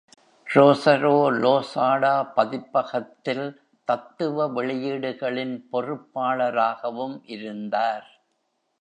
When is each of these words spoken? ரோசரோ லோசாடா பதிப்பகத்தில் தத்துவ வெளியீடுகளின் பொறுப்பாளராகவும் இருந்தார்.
ரோசரோ 0.47 1.17
லோசாடா 1.41 2.13
பதிப்பகத்தில் 2.33 3.45
தத்துவ 3.87 4.47
வெளியீடுகளின் 4.47 5.55
பொறுப்பாளராகவும் 5.71 7.17
இருந்தார். 7.27 8.07